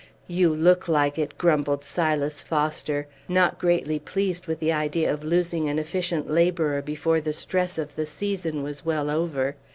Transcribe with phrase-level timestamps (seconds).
[0.25, 5.69] "You look like it!" grumbled Silas Foster, not greatly pleased with the idea of losing
[5.69, 9.55] an efficient laborer before the stress of the season was well over.